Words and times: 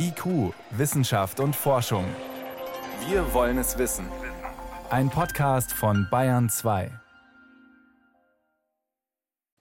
IQ, 0.00 0.54
Wissenschaft 0.70 1.40
und 1.40 1.56
Forschung. 1.56 2.04
Wir 3.08 3.34
wollen 3.34 3.58
es 3.58 3.78
wissen. 3.78 4.06
Ein 4.90 5.10
Podcast 5.10 5.72
von 5.72 6.06
Bayern 6.08 6.48
2. 6.48 6.92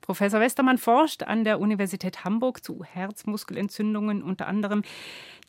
Professor 0.02 0.40
Westermann 0.40 0.78
forscht 0.78 1.24
an 1.24 1.44
der 1.44 1.60
Universität 1.60 2.24
Hamburg 2.24 2.64
zu 2.64 2.84
Herzmuskelentzündungen 2.84 4.22
unter 4.22 4.46
anderem. 4.46 4.84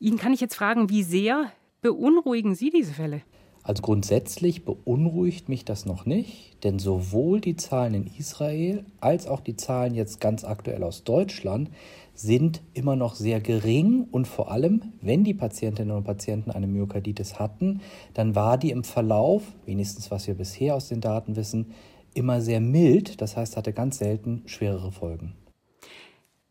Ihn 0.00 0.16
kann 0.16 0.32
ich 0.32 0.40
jetzt 0.40 0.54
fragen, 0.54 0.88
wie 0.88 1.02
sehr 1.02 1.52
beunruhigen 1.82 2.54
Sie 2.54 2.70
diese 2.70 2.94
Fälle? 2.94 3.20
Also 3.62 3.82
grundsätzlich 3.82 4.64
beunruhigt 4.64 5.48
mich 5.48 5.64
das 5.64 5.84
noch 5.84 6.06
nicht, 6.06 6.64
denn 6.64 6.78
sowohl 6.78 7.40
die 7.40 7.56
Zahlen 7.56 7.94
in 7.94 8.06
Israel 8.18 8.84
als 9.00 9.26
auch 9.26 9.40
die 9.40 9.56
Zahlen 9.56 9.94
jetzt 9.94 10.20
ganz 10.20 10.44
aktuell 10.44 10.82
aus 10.82 11.04
Deutschland 11.04 11.70
sind 12.14 12.62
immer 12.74 12.96
noch 12.96 13.14
sehr 13.14 13.40
gering 13.40 14.08
und 14.10 14.26
vor 14.26 14.50
allem, 14.50 14.82
wenn 15.00 15.22
die 15.22 15.34
Patientinnen 15.34 15.96
und 15.96 16.04
Patienten 16.04 16.50
eine 16.50 16.66
Myokarditis 16.66 17.38
hatten, 17.38 17.80
dann 18.14 18.34
war 18.34 18.58
die 18.58 18.70
im 18.70 18.82
Verlauf, 18.82 19.44
wenigstens 19.66 20.10
was 20.10 20.26
wir 20.26 20.34
bisher 20.34 20.74
aus 20.74 20.88
den 20.88 21.00
Daten 21.00 21.36
wissen, 21.36 21.72
immer 22.14 22.40
sehr 22.40 22.60
mild, 22.60 23.20
das 23.20 23.36
heißt 23.36 23.56
hatte 23.56 23.72
ganz 23.72 23.98
selten 23.98 24.42
schwerere 24.46 24.90
Folgen. 24.90 25.34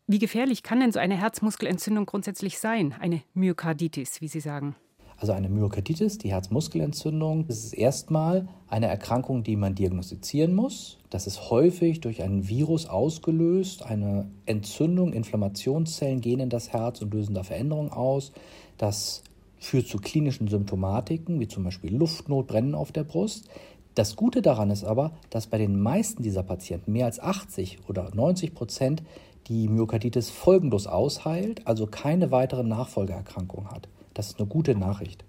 Wie 0.06 0.18
gefährlich 0.18 0.62
kann 0.62 0.80
denn 0.80 0.92
so 0.92 0.98
eine 0.98 1.18
Herzmuskelentzündung 1.18 2.06
grundsätzlich 2.06 2.58
sein, 2.58 2.94
eine 2.98 3.22
Myokarditis, 3.34 4.22
wie 4.22 4.28
Sie 4.28 4.40
sagen? 4.40 4.74
Also 5.20 5.32
eine 5.32 5.48
Myokarditis, 5.48 6.18
die 6.18 6.30
Herzmuskelentzündung, 6.30 7.48
das 7.48 7.64
ist 7.64 7.72
erstmal 7.72 8.46
eine 8.68 8.86
Erkrankung, 8.86 9.42
die 9.42 9.56
man 9.56 9.74
diagnostizieren 9.74 10.54
muss. 10.54 10.98
Das 11.10 11.26
ist 11.26 11.50
häufig 11.50 12.00
durch 12.00 12.22
ein 12.22 12.46
Virus 12.46 12.86
ausgelöst. 12.86 13.82
Eine 13.82 14.30
Entzündung, 14.46 15.12
Inflammationszellen 15.12 16.20
gehen 16.20 16.38
in 16.38 16.50
das 16.50 16.72
Herz 16.72 17.02
und 17.02 17.12
lösen 17.12 17.34
da 17.34 17.42
Veränderungen 17.42 17.90
aus. 17.90 18.30
Das 18.76 19.24
führt 19.58 19.88
zu 19.88 19.98
klinischen 19.98 20.46
Symptomatiken, 20.46 21.40
wie 21.40 21.48
zum 21.48 21.64
Beispiel 21.64 21.96
Luftnot, 21.96 22.46
Brennen 22.46 22.76
auf 22.76 22.92
der 22.92 23.02
Brust. 23.02 23.48
Das 23.96 24.14
Gute 24.14 24.40
daran 24.40 24.70
ist 24.70 24.84
aber, 24.84 25.10
dass 25.30 25.48
bei 25.48 25.58
den 25.58 25.80
meisten 25.80 26.22
dieser 26.22 26.44
Patienten, 26.44 26.92
mehr 26.92 27.06
als 27.06 27.18
80 27.18 27.80
oder 27.88 28.14
90 28.14 28.54
Prozent, 28.54 29.02
die 29.48 29.66
Myokarditis 29.66 30.30
folgenlos 30.30 30.86
ausheilt, 30.86 31.66
also 31.66 31.88
keine 31.88 32.30
weiteren 32.30 32.68
Nachfolgeerkrankungen 32.68 33.72
hat. 33.72 33.88
Das 34.18 34.30
ist 34.30 34.40
eine 34.40 34.48
gute 34.48 34.74
Nachricht. 34.74 35.24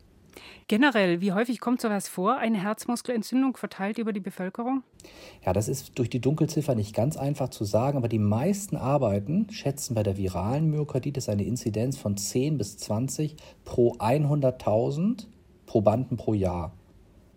Generell, 0.67 1.21
wie 1.21 1.31
häufig 1.31 1.59
kommt 1.59 1.79
sowas 1.79 2.07
vor, 2.07 2.37
eine 2.37 2.59
Herzmuskelentzündung 2.59 3.55
verteilt 3.55 3.99
über 3.99 4.13
die 4.13 4.19
Bevölkerung? 4.19 4.81
Ja, 5.45 5.53
das 5.53 5.67
ist 5.67 5.99
durch 5.99 6.09
die 6.09 6.19
Dunkelziffer 6.19 6.73
nicht 6.73 6.95
ganz 6.95 7.15
einfach 7.15 7.49
zu 7.49 7.65
sagen, 7.65 7.99
aber 7.99 8.07
die 8.07 8.17
meisten 8.17 8.77
Arbeiten 8.77 9.47
schätzen 9.51 9.93
bei 9.93 10.01
der 10.01 10.17
viralen 10.17 10.71
Myokarditis 10.71 11.29
eine 11.29 11.43
Inzidenz 11.43 11.99
von 11.99 12.17
10 12.17 12.57
bis 12.57 12.77
20 12.77 13.35
pro 13.63 13.93
100.000 13.97 15.27
Probanden 15.67 16.17
pro 16.17 16.33
Jahr. 16.33 16.73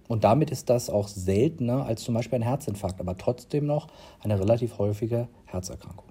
Und 0.08 0.24
damit 0.24 0.50
ist 0.50 0.70
das 0.70 0.88
auch 0.88 1.06
seltener 1.06 1.84
als 1.84 2.02
zum 2.02 2.14
Beispiel 2.14 2.36
ein 2.36 2.42
Herzinfarkt, 2.42 2.98
aber 2.98 3.18
trotzdem 3.18 3.66
noch 3.66 3.88
eine 4.24 4.40
relativ 4.40 4.78
häufige 4.78 5.28
Herzerkrankung. 5.44 6.06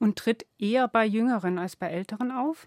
Und 0.00 0.16
tritt 0.16 0.44
eher 0.58 0.88
bei 0.88 1.06
Jüngeren 1.06 1.60
als 1.60 1.76
bei 1.76 1.86
Älteren 1.86 2.32
auf? 2.32 2.66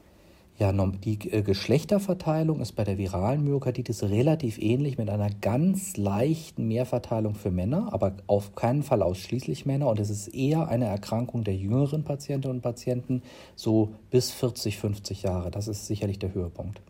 Ja, 0.57 0.71
die 0.71 1.31
äh, 1.31 1.41
Geschlechterverteilung 1.41 2.61
ist 2.61 2.73
bei 2.73 2.85
der 2.85 2.97
viralen 2.97 3.43
Myokarditis 3.43 4.03
relativ 4.03 4.57
ähnlich 4.57 4.97
mit 4.97 5.09
einer 5.09 5.29
ganz 5.29 5.97
leichten 5.97 6.69
Mehrverteilung 6.69 7.35
für 7.35 7.51
Männer, 7.51 7.89
aber 7.91 8.13
auf 8.27 8.55
keinen 8.55 8.81
Fall 8.81 9.01
ausschließlich 9.01 9.65
Männer. 9.65 9.89
Und 9.89 9.99
es 9.99 10.09
ist 10.09 10.29
eher 10.29 10.69
eine 10.69 10.85
Erkrankung 10.85 11.43
der 11.43 11.55
jüngeren 11.55 12.05
Patientinnen 12.05 12.57
und 12.57 12.61
Patienten, 12.61 13.21
so 13.55 13.95
bis 14.11 14.31
40, 14.31 14.77
50 14.77 15.23
Jahre. 15.23 15.51
Das 15.51 15.67
ist 15.67 15.87
sicherlich 15.87 16.19
der 16.19 16.33
Höhepunkt. 16.33 16.81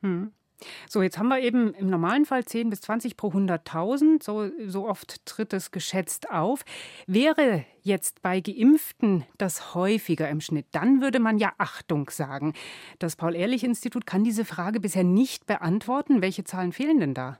Hm. 0.00 0.32
So, 0.88 1.02
jetzt 1.02 1.18
haben 1.18 1.28
wir 1.28 1.40
eben 1.40 1.74
im 1.74 1.88
normalen 1.88 2.24
Fall 2.24 2.44
10 2.44 2.70
bis 2.70 2.80
20 2.82 3.16
pro 3.16 3.28
100.000. 3.28 4.22
So, 4.22 4.50
so 4.66 4.88
oft 4.88 5.24
tritt 5.26 5.52
es 5.52 5.70
geschätzt 5.70 6.30
auf. 6.30 6.64
Wäre 7.06 7.64
jetzt 7.82 8.22
bei 8.22 8.40
Geimpften 8.40 9.24
das 9.38 9.74
häufiger 9.74 10.28
im 10.28 10.40
Schnitt, 10.40 10.66
dann 10.72 11.00
würde 11.00 11.20
man 11.20 11.38
ja 11.38 11.52
Achtung 11.58 12.10
sagen. 12.10 12.54
Das 12.98 13.16
Paul-Ehrlich-Institut 13.16 14.06
kann 14.06 14.24
diese 14.24 14.44
Frage 14.44 14.80
bisher 14.80 15.04
nicht 15.04 15.46
beantworten. 15.46 16.22
Welche 16.22 16.44
Zahlen 16.44 16.72
fehlen 16.72 17.00
denn 17.00 17.14
da? 17.14 17.38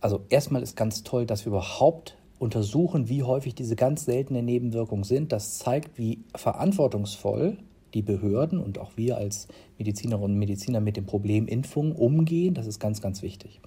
Also 0.00 0.24
erstmal 0.28 0.62
ist 0.62 0.76
ganz 0.76 1.02
toll, 1.04 1.26
dass 1.26 1.44
wir 1.44 1.50
überhaupt 1.50 2.18
untersuchen, 2.38 3.08
wie 3.08 3.22
häufig 3.22 3.54
diese 3.54 3.76
ganz 3.76 4.04
seltenen 4.04 4.44
Nebenwirkungen 4.44 5.04
sind. 5.04 5.32
Das 5.32 5.58
zeigt, 5.58 5.96
wie 5.96 6.24
verantwortungsvoll 6.34 7.58
die 7.94 8.02
Behörden 8.02 8.58
und 8.58 8.78
auch 8.78 8.92
wir 8.96 9.16
als 9.16 9.48
Medizinerinnen 9.78 10.32
und 10.32 10.38
Mediziner 10.38 10.80
mit 10.80 10.96
dem 10.96 11.06
Problem 11.06 11.46
Impfung 11.46 11.92
umgehen. 11.94 12.54
Das 12.54 12.66
ist 12.66 12.78
ganz, 12.78 13.00
ganz 13.00 13.22
wichtig. 13.22 13.60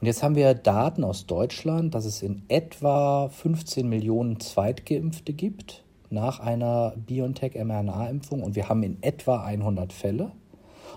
Und 0.00 0.06
jetzt 0.06 0.22
haben 0.22 0.34
wir 0.34 0.54
Daten 0.54 1.04
aus 1.04 1.26
Deutschland, 1.26 1.94
dass 1.94 2.06
es 2.06 2.22
in 2.22 2.42
etwa 2.48 3.28
15 3.28 3.86
Millionen 3.86 4.40
Zweitgeimpfte 4.40 5.34
gibt 5.34 5.84
nach 6.08 6.40
einer 6.40 6.94
BioNTech-mRNA-Impfung 7.06 8.42
und 8.42 8.56
wir 8.56 8.68
haben 8.68 8.82
in 8.82 9.02
etwa 9.02 9.44
100 9.44 9.92
Fälle. 9.92 10.32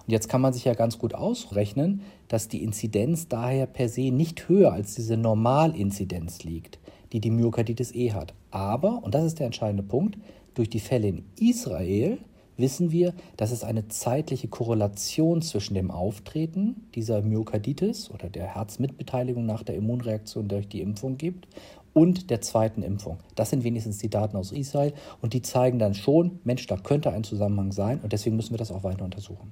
Und 0.05 0.11
jetzt 0.11 0.29
kann 0.29 0.41
man 0.41 0.53
sich 0.53 0.65
ja 0.65 0.73
ganz 0.73 0.97
gut 0.97 1.13
ausrechnen, 1.13 2.01
dass 2.27 2.47
die 2.47 2.63
Inzidenz 2.63 3.27
daher 3.27 3.67
per 3.67 3.89
se 3.89 4.11
nicht 4.11 4.47
höher 4.47 4.71
als 4.71 4.95
diese 4.95 5.17
Normalinzidenz 5.17 6.43
liegt, 6.43 6.79
die 7.11 7.19
die 7.19 7.29
Myokarditis 7.29 7.93
E 7.93 8.13
hat. 8.13 8.33
Aber, 8.51 9.03
und 9.03 9.13
das 9.13 9.25
ist 9.25 9.39
der 9.39 9.45
entscheidende 9.47 9.83
Punkt, 9.83 10.17
durch 10.53 10.69
die 10.69 10.79
Fälle 10.79 11.09
in 11.09 11.25
Israel 11.39 12.19
wissen 12.57 12.91
wir, 12.91 13.13
dass 13.37 13.51
es 13.51 13.63
eine 13.63 13.87
zeitliche 13.87 14.47
Korrelation 14.47 15.41
zwischen 15.41 15.73
dem 15.73 15.91
Auftreten 15.91 16.87
dieser 16.95 17.21
Myokarditis 17.21 18.11
oder 18.11 18.29
der 18.29 18.55
Herzmitbeteiligung 18.55 19.45
nach 19.45 19.63
der 19.63 19.75
Immunreaktion 19.75 20.47
durch 20.47 20.67
die 20.67 20.81
Impfung 20.81 21.17
gibt 21.17 21.47
und 21.93 22.29
der 22.29 22.41
zweiten 22.41 22.83
Impfung. 22.83 23.19
Das 23.35 23.49
sind 23.49 23.63
wenigstens 23.63 23.97
die 23.97 24.09
Daten 24.09 24.37
aus 24.37 24.51
Israel 24.51 24.93
und 25.21 25.33
die 25.33 25.41
zeigen 25.41 25.79
dann 25.79 25.93
schon, 25.93 26.39
Mensch, 26.43 26.65
da 26.67 26.77
könnte 26.77 27.11
ein 27.11 27.23
Zusammenhang 27.23 27.71
sein 27.71 27.99
und 28.01 28.13
deswegen 28.13 28.35
müssen 28.35 28.51
wir 28.51 28.57
das 28.57 28.71
auch 28.71 28.83
weiter 28.83 29.05
untersuchen. 29.05 29.51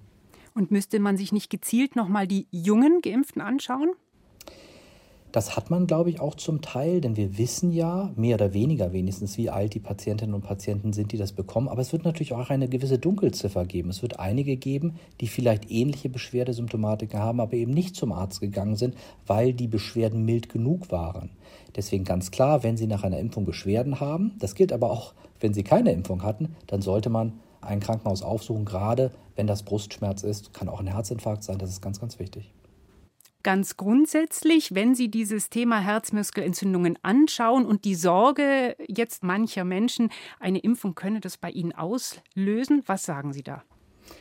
Und 0.53 0.71
müsste 0.71 0.99
man 0.99 1.17
sich 1.17 1.31
nicht 1.31 1.49
gezielt 1.49 1.95
nochmal 1.95 2.27
die 2.27 2.47
jungen 2.51 3.01
Geimpften 3.01 3.41
anschauen? 3.41 3.91
Das 5.31 5.55
hat 5.55 5.69
man, 5.69 5.87
glaube 5.87 6.09
ich, 6.09 6.19
auch 6.19 6.35
zum 6.35 6.61
Teil, 6.61 6.99
denn 6.99 7.15
wir 7.15 7.37
wissen 7.37 7.71
ja, 7.71 8.11
mehr 8.17 8.35
oder 8.35 8.53
weniger 8.53 8.91
wenigstens, 8.91 9.37
wie 9.37 9.49
alt 9.49 9.73
die 9.73 9.79
Patientinnen 9.79 10.35
und 10.35 10.41
Patienten 10.41 10.91
sind, 10.91 11.13
die 11.13 11.17
das 11.17 11.31
bekommen. 11.31 11.69
Aber 11.69 11.81
es 11.81 11.93
wird 11.93 12.03
natürlich 12.03 12.33
auch 12.33 12.49
eine 12.49 12.67
gewisse 12.67 12.99
Dunkelziffer 12.99 13.65
geben. 13.65 13.89
Es 13.89 14.01
wird 14.01 14.19
einige 14.19 14.57
geben, 14.57 14.95
die 15.21 15.27
vielleicht 15.27 15.71
ähnliche 15.71 16.09
Beschwerdesymptomatiken 16.09 17.19
haben, 17.19 17.39
aber 17.39 17.53
eben 17.53 17.71
nicht 17.71 17.95
zum 17.95 18.11
Arzt 18.11 18.41
gegangen 18.41 18.75
sind, 18.75 18.95
weil 19.25 19.53
die 19.53 19.67
Beschwerden 19.67 20.25
mild 20.25 20.49
genug 20.49 20.91
waren. 20.91 21.29
Deswegen 21.77 22.03
ganz 22.03 22.31
klar, 22.31 22.63
wenn 22.63 22.75
Sie 22.75 22.87
nach 22.87 23.03
einer 23.03 23.19
Impfung 23.19 23.45
Beschwerden 23.45 24.01
haben, 24.01 24.33
das 24.39 24.55
gilt 24.55 24.73
aber 24.73 24.91
auch, 24.91 25.13
wenn 25.39 25.53
Sie 25.53 25.63
keine 25.63 25.93
Impfung 25.93 26.23
hatten, 26.23 26.55
dann 26.67 26.81
sollte 26.81 27.09
man 27.09 27.39
ein 27.61 27.79
Krankenhaus 27.79 28.21
aufsuchen, 28.21 28.65
gerade 28.65 29.11
wenn 29.37 29.47
das 29.47 29.63
Brustschmerz 29.63 30.23
ist, 30.23 30.53
kann 30.53 30.67
auch 30.67 30.81
ein 30.81 30.87
Herzinfarkt 30.87 31.43
sein, 31.43 31.57
das 31.57 31.69
ist 31.69 31.81
ganz, 31.81 32.01
ganz 32.01 32.19
wichtig. 32.19 32.51
Ganz 33.43 33.75
grundsätzlich, 33.75 34.75
wenn 34.75 34.93
Sie 34.93 35.09
dieses 35.09 35.49
Thema 35.49 35.79
Herzmuskelentzündungen 35.79 36.99
anschauen 37.01 37.65
und 37.65 37.85
die 37.85 37.95
Sorge 37.95 38.75
jetzt 38.87 39.23
mancher 39.23 39.63
Menschen, 39.63 40.09
eine 40.39 40.59
Impfung 40.59 40.93
könne 40.93 41.21
das 41.21 41.37
bei 41.37 41.49
Ihnen 41.49 41.71
auslösen, 41.71 42.83
was 42.85 43.03
sagen 43.03 43.33
Sie 43.33 43.41
da? 43.41 43.63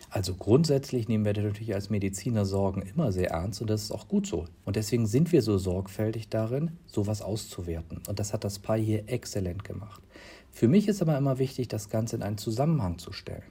Also 0.08 0.34
grundsätzlich 0.34 1.08
nehmen 1.08 1.24
wir 1.24 1.34
natürlich 1.34 1.74
als 1.74 1.90
Mediziner 1.90 2.44
Sorgen 2.44 2.82
immer 2.82 3.12
sehr 3.12 3.30
ernst 3.30 3.60
und 3.60 3.68
das 3.68 3.82
ist 3.82 3.92
auch 3.92 4.08
gut 4.08 4.26
so. 4.26 4.46
Und 4.64 4.76
deswegen 4.76 5.06
sind 5.06 5.32
wir 5.32 5.42
so 5.42 5.58
sorgfältig 5.58 6.28
darin, 6.28 6.78
sowas 6.86 7.22
auszuwerten. 7.22 8.02
Und 8.08 8.18
das 8.18 8.32
hat 8.32 8.44
das 8.44 8.58
Paar 8.58 8.78
hier 8.78 9.08
exzellent 9.08 9.64
gemacht. 9.64 10.02
Für 10.50 10.66
mich 10.66 10.88
ist 10.88 11.00
aber 11.00 11.16
immer 11.16 11.38
wichtig, 11.38 11.68
das 11.68 11.90
Ganze 11.90 12.16
in 12.16 12.22
einen 12.22 12.38
Zusammenhang 12.38 12.98
zu 12.98 13.12
stellen. 13.12 13.44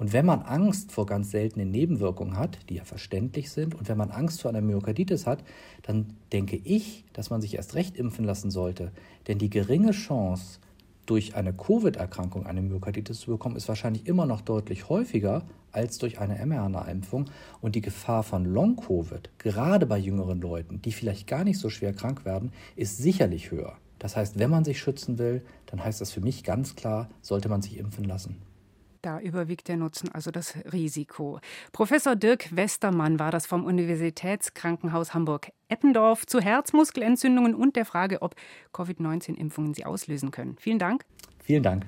Und 0.00 0.14
wenn 0.14 0.24
man 0.24 0.40
Angst 0.40 0.92
vor 0.92 1.04
ganz 1.04 1.30
seltenen 1.30 1.70
Nebenwirkungen 1.70 2.38
hat, 2.38 2.58
die 2.70 2.76
ja 2.76 2.84
verständlich 2.84 3.50
sind, 3.50 3.74
und 3.74 3.86
wenn 3.86 3.98
man 3.98 4.10
Angst 4.10 4.40
vor 4.40 4.48
einer 4.48 4.62
Myokarditis 4.62 5.26
hat, 5.26 5.44
dann 5.82 6.14
denke 6.32 6.56
ich, 6.56 7.04
dass 7.12 7.28
man 7.28 7.42
sich 7.42 7.56
erst 7.56 7.74
recht 7.74 7.98
impfen 7.98 8.24
lassen 8.24 8.50
sollte. 8.50 8.92
Denn 9.28 9.36
die 9.36 9.50
geringe 9.50 9.90
Chance, 9.90 10.58
durch 11.04 11.34
eine 11.34 11.52
Covid-Erkrankung 11.52 12.46
eine 12.46 12.62
Myokarditis 12.62 13.20
zu 13.20 13.30
bekommen, 13.32 13.56
ist 13.56 13.68
wahrscheinlich 13.68 14.06
immer 14.06 14.24
noch 14.24 14.40
deutlich 14.40 14.88
häufiger 14.88 15.42
als 15.70 15.98
durch 15.98 16.18
eine 16.18 16.46
mRNA-Impfung. 16.46 17.26
Und 17.60 17.74
die 17.74 17.82
Gefahr 17.82 18.22
von 18.22 18.46
Long-Covid, 18.46 19.28
gerade 19.36 19.84
bei 19.84 19.98
jüngeren 19.98 20.40
Leuten, 20.40 20.80
die 20.80 20.92
vielleicht 20.92 21.26
gar 21.26 21.44
nicht 21.44 21.58
so 21.58 21.68
schwer 21.68 21.92
krank 21.92 22.24
werden, 22.24 22.52
ist 22.74 22.96
sicherlich 22.96 23.50
höher. 23.50 23.76
Das 23.98 24.16
heißt, 24.16 24.38
wenn 24.38 24.48
man 24.48 24.64
sich 24.64 24.80
schützen 24.80 25.18
will, 25.18 25.42
dann 25.66 25.84
heißt 25.84 26.00
das 26.00 26.10
für 26.10 26.22
mich 26.22 26.42
ganz 26.42 26.74
klar, 26.74 27.10
sollte 27.20 27.50
man 27.50 27.60
sich 27.60 27.76
impfen 27.76 28.04
lassen. 28.04 28.49
Da 29.02 29.18
überwiegt 29.18 29.68
der 29.68 29.76
Nutzen, 29.76 30.10
also 30.12 30.30
das 30.30 30.54
Risiko. 30.72 31.40
Professor 31.72 32.16
Dirk 32.16 32.54
Westermann 32.54 33.18
war 33.18 33.30
das 33.30 33.46
vom 33.46 33.64
Universitätskrankenhaus 33.64 35.14
Hamburg-Eppendorf 35.14 36.26
zu 36.26 36.40
Herzmuskelentzündungen 36.40 37.54
und 37.54 37.76
der 37.76 37.86
Frage, 37.86 38.20
ob 38.20 38.34
Covid-19-Impfungen 38.72 39.74
sie 39.74 39.86
auslösen 39.86 40.30
können. 40.30 40.56
Vielen 40.58 40.78
Dank. 40.78 41.04
Vielen 41.42 41.62
Dank. 41.62 41.84